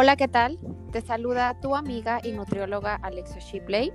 [0.00, 0.60] Hola, ¿qué tal?
[0.92, 3.92] Te saluda tu amiga y nutrióloga Alexia Shipley.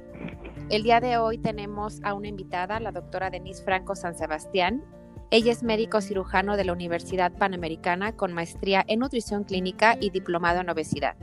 [0.70, 4.84] El día de hoy tenemos a una invitada, la doctora Denise Franco San Sebastián.
[5.32, 10.62] Ella es médico cirujano de la Universidad Panamericana con maestría en nutrición clínica y diplomado
[10.62, 11.16] en obesidad.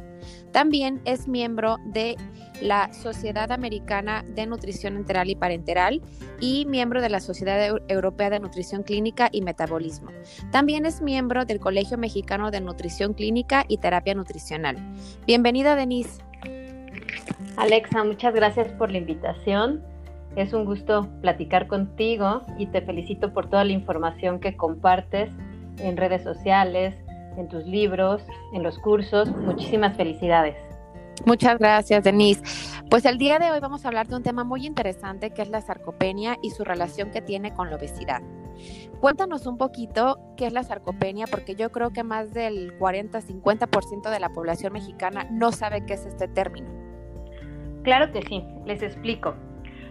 [0.52, 2.16] También es miembro de
[2.60, 6.02] la Sociedad Americana de Nutrición Enteral y Parenteral
[6.40, 10.10] y miembro de la Sociedad Europea de Nutrición Clínica y Metabolismo.
[10.50, 14.76] También es miembro del Colegio Mexicano de Nutrición Clínica y Terapia Nutricional.
[15.26, 16.22] Bienvenida, Denise.
[17.56, 19.82] Alexa, muchas gracias por la invitación.
[20.40, 25.30] Es un gusto platicar contigo y te felicito por toda la información que compartes
[25.76, 26.94] en redes sociales,
[27.36, 28.22] en tus libros,
[28.54, 29.30] en los cursos.
[29.36, 30.56] Muchísimas felicidades.
[31.26, 32.42] Muchas gracias, Denise.
[32.88, 35.50] Pues el día de hoy vamos a hablar de un tema muy interesante que es
[35.50, 38.22] la sarcopenia y su relación que tiene con la obesidad.
[38.98, 44.20] Cuéntanos un poquito qué es la sarcopenia, porque yo creo que más del 40-50% de
[44.20, 46.70] la población mexicana no sabe qué es este término.
[47.82, 49.34] Claro que sí, les explico.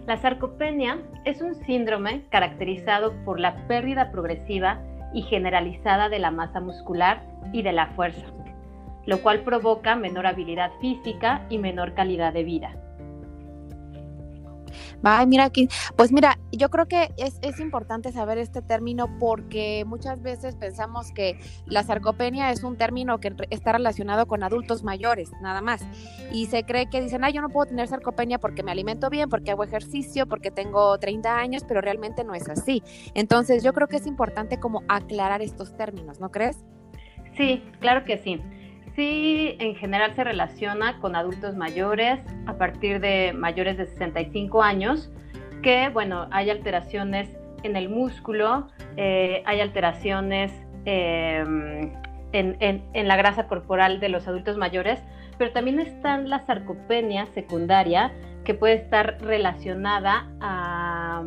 [0.06, 4.80] La sarcopenia es un síndrome caracterizado por la pérdida progresiva
[5.12, 8.26] y generalizada de la masa muscular y de la fuerza,
[9.06, 12.74] lo cual provoca menor habilidad física y menor calidad de vida.
[15.02, 19.84] Ay, mira aquí, pues mira, yo creo que es, es, importante saber este término porque
[19.86, 25.30] muchas veces pensamos que la sarcopenia es un término que está relacionado con adultos mayores,
[25.42, 25.82] nada más.
[26.32, 29.28] Y se cree que dicen, ay, yo no puedo tener sarcopenia porque me alimento bien,
[29.28, 32.82] porque hago ejercicio, porque tengo 30 años, pero realmente no es así.
[33.14, 36.64] Entonces yo creo que es importante como aclarar estos términos, ¿no crees?
[37.36, 38.40] Sí, claro que sí.
[39.00, 45.10] Sí, en general se relaciona con adultos mayores a partir de mayores de 65 años,
[45.62, 48.66] que bueno, hay alteraciones en el músculo,
[48.98, 50.52] eh, hay alteraciones
[50.84, 51.94] em,
[52.32, 55.02] en, la grasa corporal de los adultos mayores,
[55.38, 58.12] pero también está la sarcopenia secundaria,
[58.44, 61.22] que puede estar relacionada a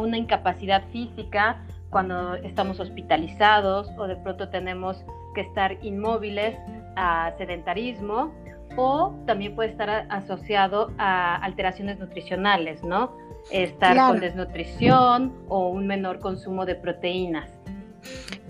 [0.00, 5.04] una incapacidad física cuando estamos hospitalizados o de pronto tenemos
[5.36, 6.58] que estar inmóviles
[6.96, 8.32] a sedentarismo
[8.76, 13.14] o también puede estar asociado a alteraciones nutricionales, ¿no?
[13.50, 17.50] Estar con desnutrición o un menor consumo de proteínas.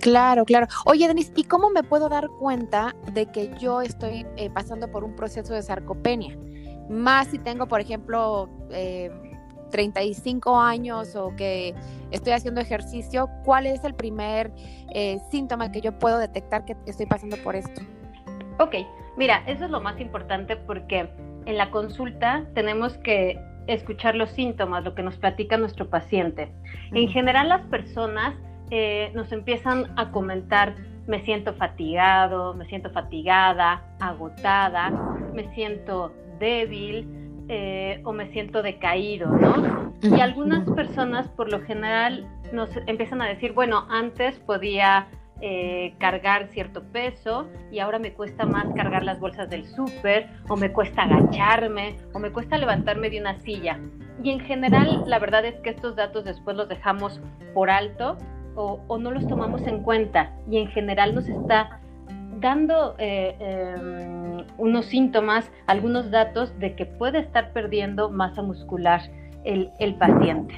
[0.01, 0.69] Claro, claro.
[0.85, 5.03] Oye, Denise, ¿y cómo me puedo dar cuenta de que yo estoy eh, pasando por
[5.03, 6.39] un proceso de sarcopenia?
[6.89, 9.11] Más si tengo, por ejemplo, eh,
[9.71, 11.75] 35 años o que
[12.11, 14.53] estoy haciendo ejercicio, ¿cuál es el primer
[14.95, 17.83] eh, síntoma que yo puedo detectar que estoy pasando por esto?
[18.59, 18.75] Ok,
[19.17, 21.09] mira, eso es lo más importante porque
[21.45, 26.53] en la consulta tenemos que escuchar los síntomas, lo que nos platica nuestro paciente.
[26.93, 28.35] En general las personas
[28.71, 30.75] eh, nos empiezan a comentar,
[31.07, 34.91] me siento fatigado, me siento fatigada, agotada,
[35.35, 39.93] me siento débil, eh, o me siento decaído, ¿no?
[40.03, 45.09] Y algunas personas por lo general nos empiezan a decir, bueno, antes podía
[45.41, 50.57] eh, cargar cierto peso y ahora me cuesta más cargar las bolsas del súper o
[50.57, 53.79] me cuesta agacharme o me cuesta levantarme de una silla.
[54.23, 57.21] Y en general la verdad es que estos datos después los dejamos
[57.55, 58.17] por alto
[58.55, 61.81] o, o no los tomamos en cuenta y en general nos está
[62.41, 64.26] dando eh, em,
[64.59, 69.03] unos síntomas, algunos datos de que puede estar perdiendo masa muscular
[69.47, 70.55] el, el, paciente.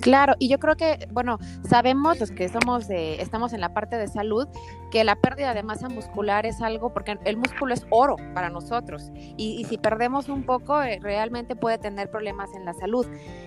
[0.00, 3.96] Claro, y yo creo que, bueno, sabemos los que somos de, estamos en la parte
[3.96, 4.48] de salud,
[4.90, 9.12] que la pérdida de masa muscular es algo, porque el músculo es oro para nosotros,
[9.14, 13.06] y, si perdemos un poco, eh, realmente puede tener problemas en la salud.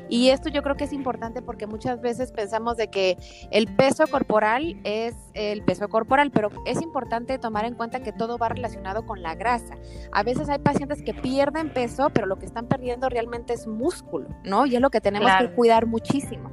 [0.10, 3.18] Y esto yo creo que es importante porque muchas veces pensamos de que
[3.52, 8.38] el peso corporal es el peso corporal, pero es importante tomar en cuenta que todo
[8.38, 9.76] va relacionado con la grasa.
[10.12, 14.30] A veces hay pacientes que pierden peso, pero lo que están perdiendo realmente es músculo,
[14.44, 14.66] ¿no?
[14.66, 16.52] Y lo que tenemos que cuidar muchísimo.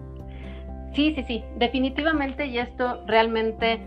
[0.94, 3.80] Sí, sí, sí, definitivamente y esto realmente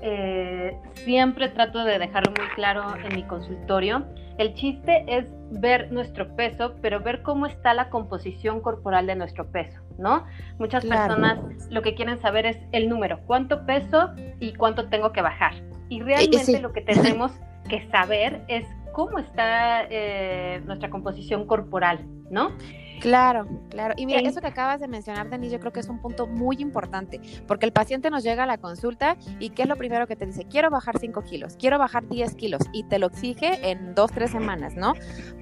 [0.00, 4.06] eh, siempre trato de dejarlo muy claro en mi consultorio.
[4.38, 9.50] El chiste es ver nuestro peso, pero ver cómo está la composición corporal de nuestro
[9.50, 10.24] peso, ¿no?
[10.58, 11.38] Muchas personas
[11.70, 15.54] lo que quieren saber es el número, cuánto peso y cuánto tengo que bajar.
[15.88, 17.32] Y realmente lo que tenemos
[17.68, 22.52] que saber es cómo está eh, nuestra composición corporal, ¿no?
[23.00, 23.94] Claro, claro.
[23.96, 26.56] Y mira, eso que acabas de mencionar, Denise, yo creo que es un punto muy
[26.58, 30.16] importante, porque el paciente nos llega a la consulta y ¿qué es lo primero que
[30.16, 30.44] te dice?
[30.44, 34.30] Quiero bajar 5 kilos, quiero bajar 10 kilos y te lo exige en 2, 3
[34.30, 34.94] semanas, ¿no?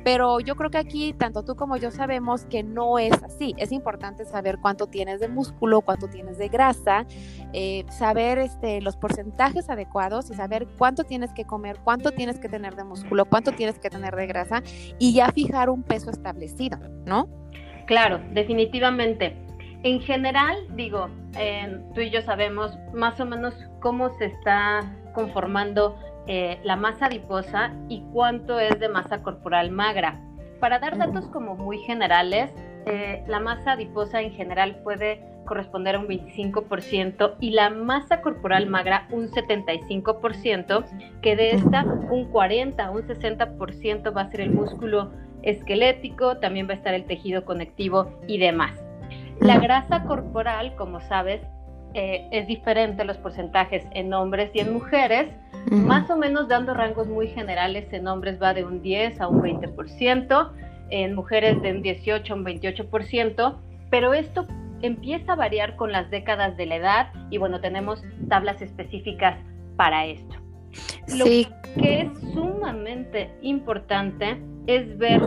[0.05, 3.55] Pero yo creo que aquí, tanto tú como yo sabemos que no es así.
[3.56, 7.06] Es importante saber cuánto tienes de músculo, cuánto tienes de grasa,
[7.52, 12.49] eh, saber este, los porcentajes adecuados y saber cuánto tienes que comer, cuánto tienes que
[12.49, 14.62] tener de músculo, cuánto tienes que tener de grasa
[14.99, 17.29] y ya fijar un peso establecido, ¿no?
[17.87, 19.37] Claro, definitivamente.
[19.83, 21.09] En general, digo,
[21.94, 24.81] tú y yo sabemos más o menos cómo se está
[25.15, 25.97] conformando
[26.27, 30.21] eh, la masa adiposa y cuánto es de masa corporal magra.
[30.59, 32.50] Para dar datos como muy generales,
[32.87, 38.67] eh, la masa adiposa en general puede corresponder a un 25% y la masa corporal
[38.67, 40.85] magra un 75%,
[41.23, 45.12] que de esta un 40, un 60% va a ser el músculo
[45.47, 48.79] esquelético, también va a estar el tejido conectivo y demás.
[49.41, 51.41] La grasa corporal, como sabes,
[51.95, 55.29] eh, es diferente los porcentajes en hombres y en mujeres,
[55.71, 59.41] más o menos dando rangos muy generales, en hombres va de un 10 a un
[59.43, 60.53] 20%,
[60.91, 63.57] en mujeres de un 18 a un 28%,
[63.91, 64.47] pero esto
[64.83, 69.39] empieza a variar con las décadas de la edad y bueno, tenemos tablas específicas
[69.77, 70.37] para esto.
[71.17, 71.25] Lo
[71.78, 75.23] que es sumamente importante es ver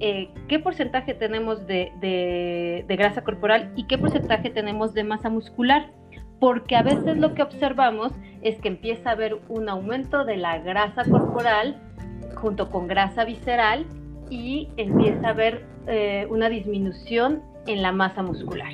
[0.00, 5.92] eh, qué porcentaje tenemos de, grasa corporal y qué porcentaje tenemos de masa muscular,
[6.40, 8.12] porque a veces lo que observamos
[8.42, 11.80] es que empieza a haber un aumento de la grasa corporal
[12.34, 13.86] junto con grasa visceral
[14.28, 18.72] y empieza a haber eh, una disminución en la masa muscular.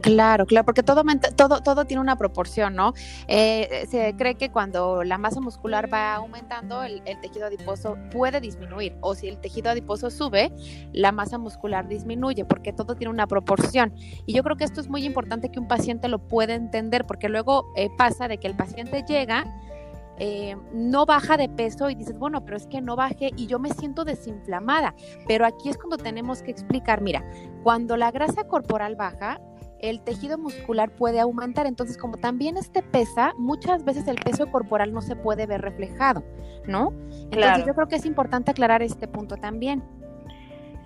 [0.00, 1.02] Claro, claro, porque todo,
[1.36, 2.94] todo, todo tiene una proporción, ¿no?
[3.28, 8.96] Eh, se cree que cuando la masa muscular va aumentando, el, tejido adiposo puede disminuir,
[9.00, 10.52] o si el tejido adiposo sube,
[10.92, 13.92] la masa muscular disminuye, porque todo tiene una proporción.
[14.26, 17.28] Y yo creo que esto es muy importante que un paciente lo pueda entender, porque
[17.28, 19.44] luego eh, pasa de que el paciente llega,
[20.22, 23.58] eh, no baja de peso y dices, bueno, pero es que no baje y yo
[23.58, 24.94] me siento desinflamada.
[25.26, 27.24] Pero aquí es cuando tenemos que explicar, mira,
[27.62, 29.40] cuando la grasa corporal baja,
[29.82, 31.66] el tejido muscular puede aumentar.
[31.66, 36.24] Entonces, como también este pesa, muchas veces el peso corporal no se puede ver reflejado,
[36.66, 36.92] ¿no?
[37.30, 39.82] Entonces, yo creo que es importante aclarar este punto también.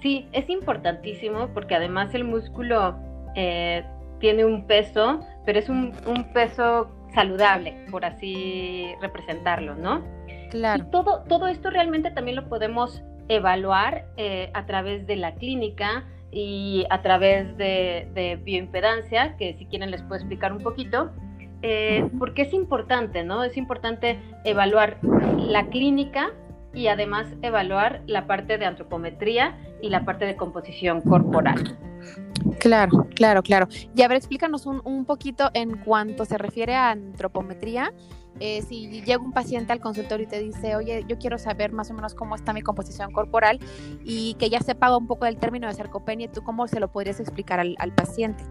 [0.03, 2.95] Sí, es importantísimo porque además el músculo
[3.35, 3.85] eh,
[4.21, 5.93] tiene un peso, pero es un,
[6.33, 10.03] peso saludable, por así representarlo, ¿no?
[10.51, 10.85] Claro.
[10.85, 16.05] Y todo, todo esto realmente también lo podemos evaluar eh, a través de la clínica,
[16.35, 21.13] y a través de, bioimpedancia, que si quieren les puedo explicar un poquito,
[21.63, 23.45] eh, porque es importante, ¿no?
[23.45, 24.99] Es importante evaluar
[25.39, 26.33] la clínica
[26.75, 31.79] y además evaluar la parte de antropometría y la parte de composición corporal.
[32.59, 33.69] Claro, claro, claro.
[33.95, 37.93] Y a ver, explícanos un, poquito en cuanto se refiere a antropometría.
[38.41, 41.91] Eh, si llega un paciente al consultorio y te dice, oye, yo quiero saber más
[41.91, 43.61] o menos cómo está mi composición corporal
[44.05, 46.91] y que ya se paga un poco del término de sarcopenia, ¿tú cómo se lo
[46.91, 48.43] podrías explicar al, paciente?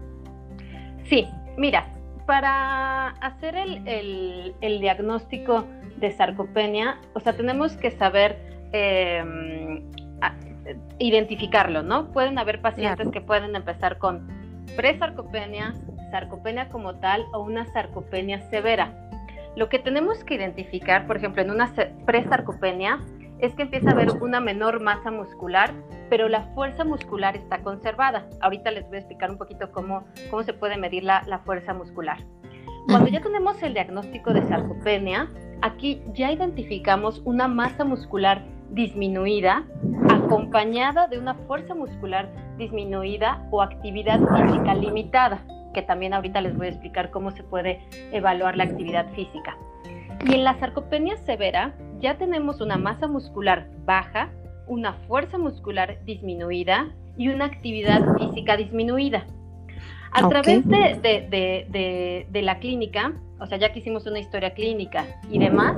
[1.10, 1.28] Sí,
[1.58, 1.92] mira,
[2.24, 5.66] para hacer el, diagnóstico
[5.98, 8.38] de sarcopenia, o sea, tenemos que saber
[8.72, 9.82] em,
[10.98, 12.10] identificarlo, ¿no?
[12.12, 14.26] Pueden haber pacientes que pueden empezar con
[14.76, 15.74] presarcopenia,
[16.10, 18.92] sarcopenia como tal o una sarcopenia severa.
[19.56, 21.72] Lo que tenemos que identificar, por ejemplo, en una
[22.06, 23.00] presarcopenia,
[23.38, 25.72] es que empieza a haber una menor masa muscular,
[26.08, 28.28] pero la fuerza muscular está conservada.
[28.40, 31.74] Ahorita les voy a explicar un poquito cómo, cómo se puede medir la, la fuerza
[31.74, 32.18] muscular.
[32.88, 35.28] Cuando ya tenemos el diagnóstico de sarcopenia,
[35.62, 39.64] aquí ya identificamos una masa muscular disminuida
[40.08, 42.28] acompañada de una fuerza muscular
[42.58, 45.44] disminuida o actividad física limitada
[45.74, 47.80] que también ahorita les voy a explicar cómo se puede
[48.12, 49.58] evaluar la actividad física.
[50.24, 54.30] Y en la sarcopenia severa ya tenemos una masa muscular baja,
[54.66, 59.26] una fuerza muscular disminuida y una actividad física disminuida.
[60.12, 65.76] A través de, la clínica, o sea, ya que hicimos una historia clínica y demás,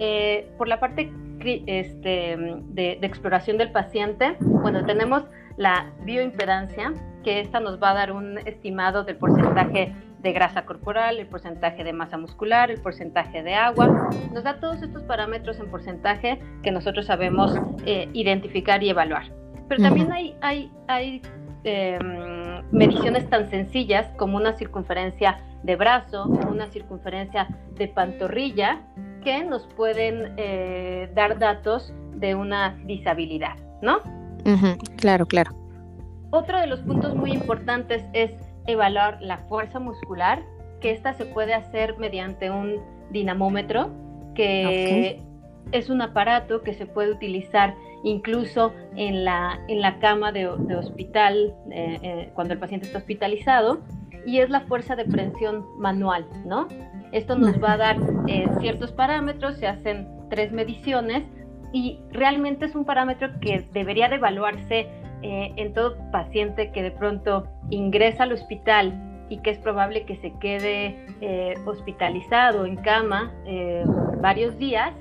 [0.00, 2.36] eh, por la parte este,
[2.70, 5.24] de, exploración del paciente, bueno, tenemos
[5.56, 6.92] la bioimpedancia,
[7.24, 11.84] que esta nos va a dar un estimado del porcentaje de grasa corporal, el porcentaje
[11.84, 14.08] de masa muscular, el porcentaje de agua.
[14.32, 17.54] Nos da todos estos parámetros en porcentaje que nosotros sabemos
[17.86, 19.32] eh, identificar y evaluar.
[19.68, 21.22] Pero también hay, hay, hay
[21.64, 28.80] em, mediciones tan sencillas como una circunferencia de brazo, una circunferencia de pantorrilla,
[29.22, 34.00] que nos pueden eh, dar datos de una disabilidad, ¿no?
[34.96, 35.52] claro, claro.
[36.30, 38.32] otro de los puntos muy importantes es
[38.66, 40.42] evaluar la fuerza muscular,
[40.80, 43.90] que esta se puede hacer mediante un dinamómetro,
[44.34, 45.20] que
[45.72, 51.54] es un aparato que se puede utilizar incluso en la, en la cama de, hospital,
[51.70, 53.80] eh, eh, cuando el paciente está hospitalizado,
[54.26, 56.68] y es la fuerza de presión manual, ¿no?
[57.12, 57.96] Esto nos va a dar
[58.26, 61.24] eh, ciertos parámetros, se hacen tres mediciones
[61.72, 64.88] y realmente es un parámetro que debería de evaluarse
[65.20, 70.32] en todo paciente que de pronto ingresa al hospital y que es probable que se
[70.38, 70.96] quede
[71.66, 73.34] hospitalizado en cama
[74.22, 74.94] varios días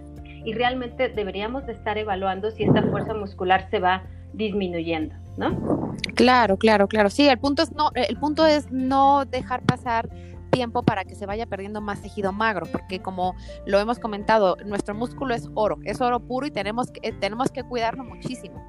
[0.43, 5.93] y realmente deberíamos de estar evaluando si esta fuerza muscular se va disminuyendo, ¿no?
[6.15, 7.09] Claro, claro, claro.
[7.09, 10.09] Sí, el punto es no, el punto es no dejar pasar
[10.57, 13.35] tiempo para que se vaya perdiendo más tejido magro, porque como
[13.67, 17.61] lo hemos comentado, nuestro músculo es oro, es oro puro y tenemos que, tenemos que
[17.61, 18.59] cuidarlo muchísimo.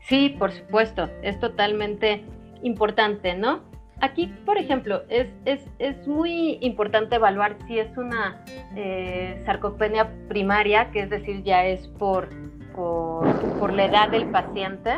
[0.00, 2.24] Sí, por supuesto, es totalmente
[2.64, 3.60] importante, ¿no?
[4.00, 8.44] Aquí, por ejemplo, es, es, muy importante evaluar si es una
[8.74, 12.30] eh, sarcopenia primaria, que es decir, ya es por,
[12.74, 14.94] por, la edad del paciente,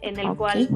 [0.00, 0.68] en el cual,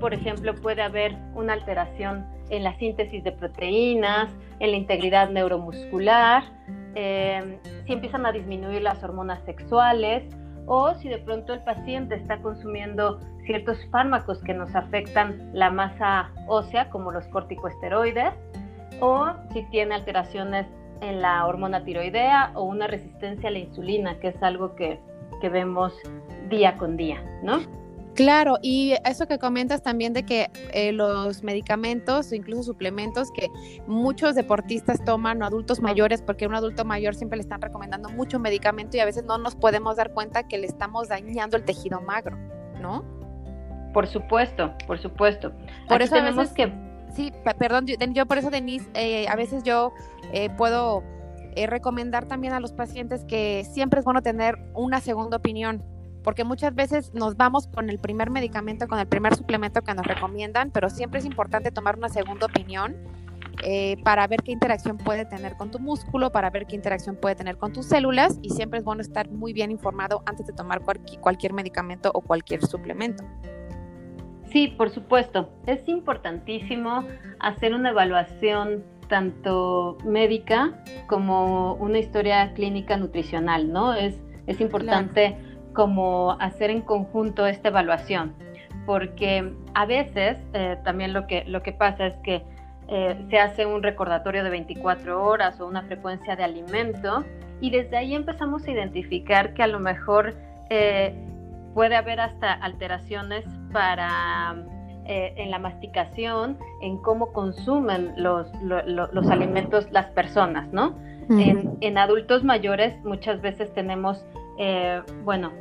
[0.00, 6.44] por ejemplo, puede haber una alteración en la síntesis de proteínas, en la integridad neuromuscular,
[6.94, 10.24] eh, si empiezan a disminuir las hormonas sexuales
[10.66, 16.30] o si de pronto el paciente está consumiendo ciertos fármacos que nos afectan la masa
[16.48, 18.34] ósea, como los corticosteroides,
[19.00, 20.66] o si tiene alteraciones
[21.00, 24.98] en la hormona tiroidea o una resistencia a la insulina, que es algo que,
[25.40, 25.92] que vemos
[26.48, 27.60] día con día, ¿no?
[28.16, 33.50] Claro, y eso que comentas también de que eh, los medicamentos o incluso suplementos que
[33.86, 38.08] muchos deportistas toman o adultos mayores, porque a un adulto mayor siempre le están recomendando
[38.08, 41.64] mucho medicamento y a veces no nos podemos dar cuenta que le estamos dañando el
[41.64, 42.38] tejido magro,
[42.80, 43.04] ¿no?
[43.92, 45.52] Por supuesto, por supuesto.
[45.86, 46.72] Por eso tenemos que...
[47.14, 49.92] Sí, perdón, yo, por eso, Denise, eh, a veces yo
[50.32, 51.02] eh, puedo
[51.54, 55.82] recomendar también a los pacientes que siempre es bueno tener una segunda opinión
[56.26, 60.04] porque muchas veces nos vamos con el primer medicamento, con el primer suplemento que nos
[60.04, 62.96] recomiendan, pero siempre es importante tomar una segunda opinión
[63.62, 67.36] eh, para ver qué interacción puede tener con tu músculo, para ver qué interacción puede
[67.36, 70.80] tener con tus células y siempre es bueno estar muy bien informado antes de tomar
[71.20, 73.22] cualquier medicamento o cualquier suplemento.
[74.50, 75.48] Sí, por supuesto.
[75.66, 77.04] Es importantísimo
[77.38, 83.94] hacer una evaluación tanto médica como una historia clínica nutricional, ¿no?
[83.94, 84.16] Es,
[84.48, 85.45] es importante
[85.76, 88.34] como hacer en conjunto esta evaluación,
[88.86, 92.42] porque a veces eh, también lo que, lo que pasa es que
[92.88, 97.24] eh, se hace un recordatorio de 24 horas o una frecuencia de alimento
[97.60, 100.34] y desde ahí empezamos a identificar que a lo mejor
[100.70, 101.14] eh,
[101.74, 104.56] puede haber hasta alteraciones para
[105.08, 110.96] en la masticación, en cómo consumen los, los alimentos las personas, ¿no?
[111.28, 114.24] en, en, adultos mayores muchas veces tenemos,
[115.24, 115.52] bueno,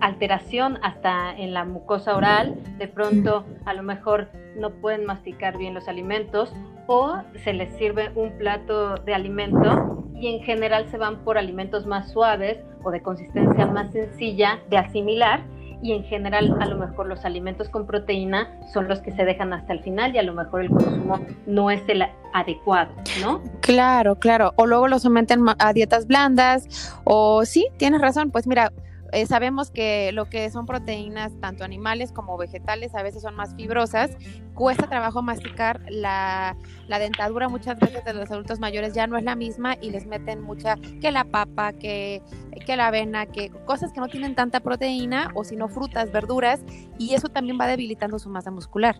[0.00, 5.74] alteración hasta en la mucosa oral, de pronto a lo mejor no pueden masticar bien
[5.74, 6.52] los alimentos
[6.86, 11.86] o se les sirve un plato de alimento y en general se van por alimentos
[11.86, 15.42] más suaves o de consistencia más sencilla de asimilar
[15.82, 19.52] y en general a lo mejor los alimentos con proteína son los que se dejan
[19.52, 23.42] hasta el final y a lo mejor el consumo no es el adecuado, ¿no?
[23.60, 24.52] Claro, claro.
[24.56, 28.30] O luego los someten a dietas blandas o sí, tienes razón.
[28.30, 28.72] Pues mira,
[29.12, 33.54] eh, sabemos que lo que son proteínas, tanto animales como vegetales, a veces son más
[33.54, 34.16] fibrosas.
[34.54, 35.80] Cuesta trabajo masticar.
[35.90, 36.56] La,
[36.88, 40.40] dentadura muchas veces de los adultos mayores ya no es la misma y les meten
[40.40, 42.22] mucha, que la papa, que,
[42.64, 46.64] que la avena, que cosas que no tienen tanta proteína o si no frutas, verduras.
[46.98, 48.96] Y eso también va debilitando su masa muscular.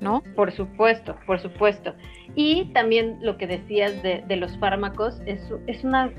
[0.00, 0.22] ¿No?
[0.34, 1.94] Por supuesto, por supuesto.
[2.34, 6.12] Y también lo que decías de, de los fármacos es, es una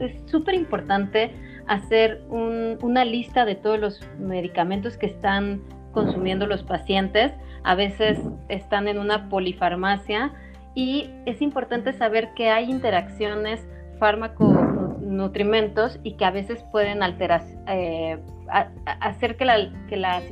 [0.00, 1.30] es súper importante
[1.68, 7.32] hacer una lista de todos los medicamentos que están consumiendo los pacientes.
[7.64, 8.18] A veces
[8.48, 10.32] están en una polifarmacia
[10.74, 13.66] y es importante saber que hay interacciones
[13.98, 18.18] fármaco-nutrimentos y que a veces pueden alterar, eh,
[19.00, 20.22] hacer que la, que la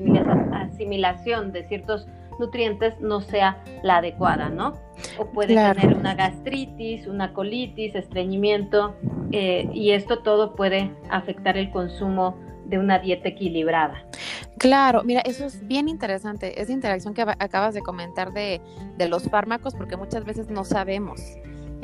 [0.53, 2.07] asimilación de ciertos
[2.39, 4.75] nutrientes no sea la adecuada, ¿no?
[5.19, 8.95] O puede tener una gastritis, una colitis, estreñimiento,
[9.33, 14.05] eh, y esto todo puede afectar el consumo de una dieta equilibrada.
[14.59, 18.61] Claro, mira, eso es bien interesante, esa interacción que acabas de comentar de,
[18.97, 21.21] de los fármacos, porque muchas veces no sabemos.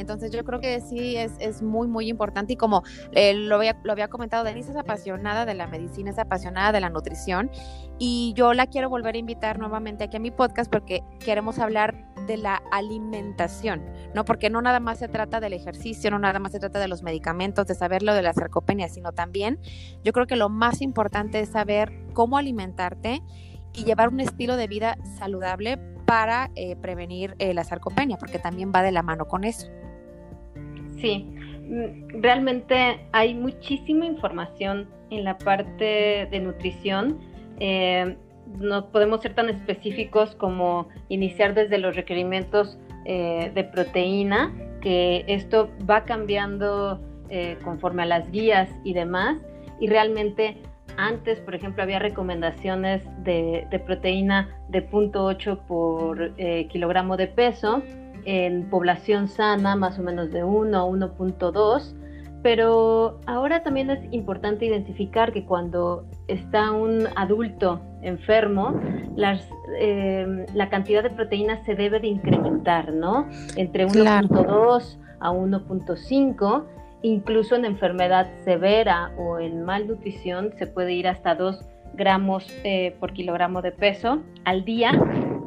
[0.01, 3.93] Entonces yo creo que sí es, muy, muy importante y como eh, lo, había, lo
[3.93, 7.51] había comentado, Denise es apasionada de la medicina, es apasionada de la nutrición
[7.99, 12.11] y yo la quiero volver a invitar nuevamente aquí a mi podcast porque queremos hablar
[12.27, 14.25] de la alimentación, ¿no?
[14.25, 17.03] Porque no nada más se trata del ejercicio, no nada más se trata de los
[17.03, 19.59] medicamentos, de saber lo de la sarcopenia, sino también
[20.05, 23.23] yo creo que lo más importante es saber cómo alimentarte
[23.73, 28.73] y llevar un estilo de vida saludable para eh, prevenir eh, la sarcopenia, porque también
[28.75, 29.69] va de la mano con eso.
[31.01, 31.27] Sí,
[31.69, 37.19] mm, realmente hay muchísima información en la parte de nutrición.
[37.59, 38.17] Eh,
[38.59, 46.05] no podemos ser tan específicos como iniciar desde los requerimientos de proteína, que esto va
[46.05, 47.01] cambiando
[47.65, 49.41] conforme a las guías y demás,
[49.81, 50.59] y realmente
[50.97, 57.83] antes, por ejemplo, había recomendaciones de, proteína de 0.8 por eh, kilogramo de peso,
[58.25, 61.95] en población sana más o menos de 1 a 1.2,
[62.43, 68.81] pero ahora también es importante identificar que cuando está un adulto enfermo,
[69.79, 73.29] eh, la cantidad de proteína se debe de incrementar, ¿no?
[73.57, 76.65] Entre 1.2 a 1.5
[77.03, 83.13] Incluso en enfermedad severa o en malnutrición se puede ir hasta 2 gramos eh, por
[83.13, 84.93] kilogramo de peso al día,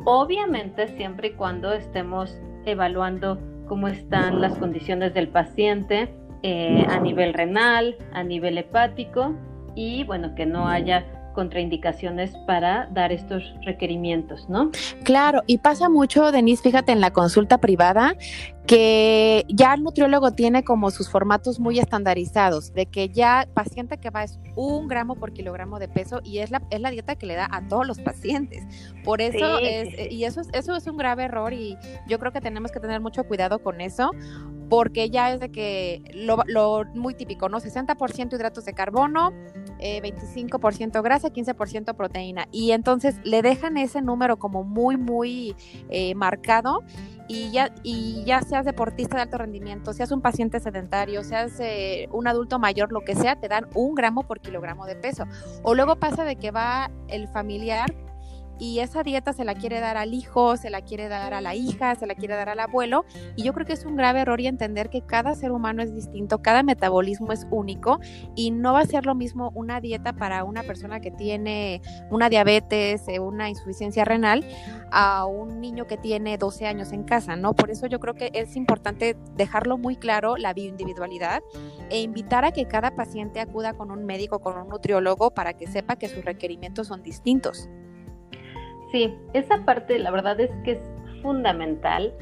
[0.04, 7.34] obviamente siempre y cuando estemos evaluando cómo están las condiciones del paciente eh, a nivel
[7.34, 9.34] renal, a nivel hepático
[9.76, 14.72] y bueno, que no haya contraindicaciones para dar estos requerimientos, ¿no?
[15.04, 18.16] Claro, y pasa mucho, Denise, fíjate en la consulta privada,
[18.66, 24.10] que ya el nutriólogo tiene como sus formatos muy estandarizados, de que ya paciente que
[24.10, 27.26] va es un gramo por kilogramo de peso y es la, es la dieta que
[27.26, 28.64] le da a todos los pacientes.
[29.04, 32.40] Por eso es, y eso es, eso es un grave error y yo creo que
[32.40, 34.12] tenemos que tener mucho cuidado con eso,
[34.70, 37.60] porque ya es de que lo, lo muy típico, ¿no?
[37.60, 39.32] 60% hidratos de carbono,
[39.80, 42.48] 25% eh, grasa, 15% proteína.
[42.52, 45.56] Y entonces le dejan ese número como muy, muy
[45.90, 46.84] eh, marcado
[47.28, 52.08] y ya, y ya seas deportista de alto rendimiento, seas un paciente sedentario, seas eh,
[52.12, 55.26] un adulto mayor, lo que sea, te dan un gramo por kilogramo de peso.
[55.64, 57.94] O luego pasa de que va el familiar
[58.60, 61.56] y esa dieta se la quiere dar al hijo, se la quiere dar a la
[61.56, 63.06] hija, se la quiere dar al abuelo
[63.36, 65.94] y yo creo que es un grave error y entender que cada ser humano es
[65.94, 68.00] distinto, cada metabolismo es único
[68.36, 72.30] y no va a ser lo mismo una dieta para una persona que tiene una
[72.30, 74.46] diabetes, eh, una insuficiencia renal
[74.92, 77.54] a un niño que tiene 12 años en casa, ¿no?
[77.54, 81.42] Por eso yo creo que es importante dejarlo muy claro la bioindividualidad
[81.90, 85.68] e invitar a que cada paciente acuda con un médico, con un nutriólogo para que
[85.68, 87.70] sepa que sus requerimientos son distintos.
[88.94, 90.80] Sí, esa parte la verdad es que es
[91.24, 92.14] fundamental.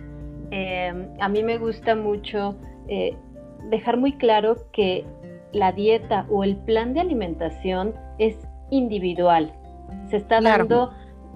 [0.52, 2.56] Em, a mí me gusta mucho
[2.88, 3.18] eh,
[3.70, 5.06] dejar muy claro que
[5.52, 8.38] la dieta o el plan de alimentación es
[8.70, 9.52] individual.
[10.10, 10.94] Se está dando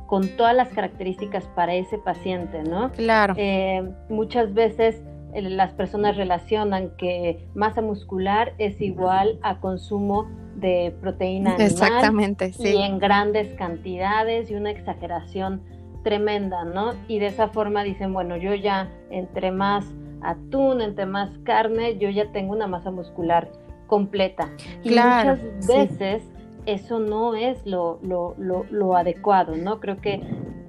[0.07, 2.93] con todas las características para ese paciente, ¿no?
[2.93, 3.33] Claro.
[3.35, 10.95] Eh, muchas veces eh, las personas relacionan que masa muscular es igual a consumo de
[11.01, 12.75] proteína animal Exactamente, sí.
[12.75, 15.61] y en grandes cantidades y una exageración
[16.03, 16.93] tremenda, ¿no?
[17.07, 19.85] Y de esa forma dicen, bueno, yo ya entre más
[20.21, 23.51] atún, entre más carne, yo ya tengo una masa muscular
[23.87, 24.49] completa.
[24.83, 26.23] Y muchas veces
[26.65, 29.79] eso no es lo, lo, lo, adecuado, ¿no?
[29.79, 30.21] Creo que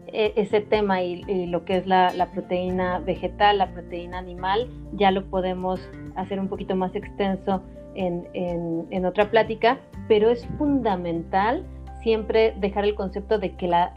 [0.08, 5.10] e, ese tema y, lo que es la, la, proteína vegetal, la proteína animal, ya
[5.10, 5.80] lo podemos
[6.16, 7.62] hacer un poquito más extenso
[7.96, 9.78] en, otra plática,
[10.08, 11.64] pero es fundamental
[12.02, 13.92] siempre dejar el concepto de que la,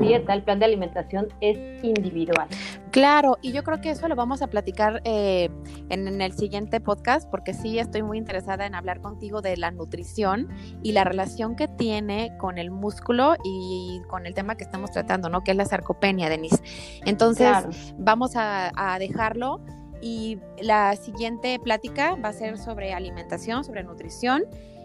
[0.00, 2.48] dieta, el plan de alimentación es individual.
[2.90, 5.48] Claro, y yo creo que eso lo vamos a platicar eh,
[5.88, 10.48] en, el siguiente podcast, porque sí estoy muy interesada en hablar contigo de la nutrición
[10.82, 15.28] y la relación que tiene con el músculo y con el tema que estamos tratando,
[15.28, 15.42] ¿no?
[15.42, 16.60] Que es la sarcopenia, Denise.
[17.06, 19.60] Entonces, vamos a, a dejarlo
[20.02, 24.44] y la siguiente plática va a ser sobre alimentación, sobre nutrición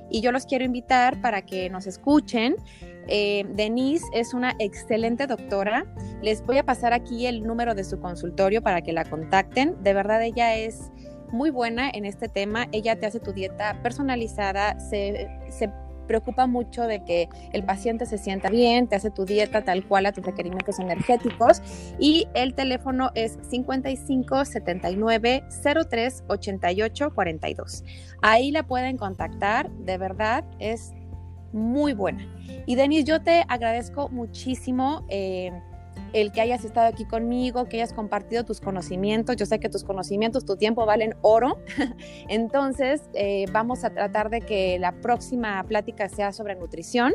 [0.10, 2.56] y yo los quiero invitar para que nos escuchen.
[3.08, 5.86] Eh, Denise es una excelente doctora.
[6.22, 9.82] Les voy a pasar aquí el número de su consultorio para que la contacten.
[9.84, 10.92] De verdad ella es
[11.32, 12.68] muy buena en este tema.
[12.72, 15.70] Ella te hace tu dieta personalizada, se, se
[16.08, 20.08] preocupa mucho de que el paciente se sienta bien, te hace tu dieta tal cual
[20.08, 21.62] a tus requerimientos energéticos
[22.00, 25.44] y el teléfono es 55 79
[25.90, 27.84] 03 88 42.
[28.22, 30.94] Ahí la pueden contactar, de verdad es
[31.54, 32.26] muy buena.
[32.66, 35.06] Y Denis, yo te agradezco muchísimo.
[35.10, 35.52] Eh,
[36.22, 39.36] el que hayas estado aquí conmigo, que hayas compartido tus conocimientos.
[39.36, 41.60] Yo sé que tus conocimientos, tu tiempo valen oro.
[42.28, 47.14] Entonces, eh, vamos a tratar de que la próxima plática sea sobre nutrición.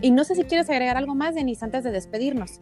[0.00, 2.60] Y no sé si quieres agregar algo más, Denise, antes de despedirnos.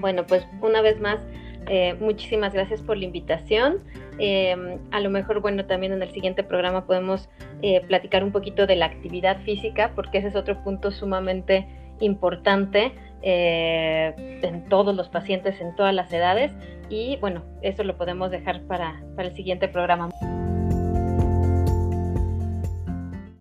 [0.00, 1.20] Bueno, pues una vez más,
[1.68, 3.80] eh, muchísimas gracias por la invitación.
[4.18, 7.28] Eh, a lo mejor, bueno, también en el siguiente programa podemos
[7.86, 11.64] platicar un poquito de la actividad física, porque ese es otro punto sumamente
[12.00, 16.52] importante eh, en todos los pacientes, en todas las edades.
[16.88, 20.10] Y bueno, eso lo podemos dejar para, para el siguiente programa.